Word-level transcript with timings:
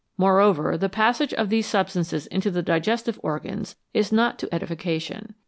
Moreover, 0.17 0.79
the 0.79 0.89
passage 0.89 1.31
of 1.35 1.49
these 1.49 1.67
substances 1.67 2.25
into 2.25 2.49
the 2.49 2.63
digestive 2.63 3.19
organs 3.21 3.75
is 3.93 4.11
not 4.11 4.39
to 4.39 4.51
edification. 4.51 5.35